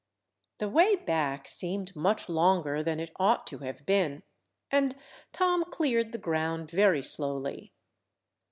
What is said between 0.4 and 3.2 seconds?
The way back seemed much longer than it